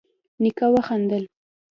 [0.41, 1.23] نيکه وخندل: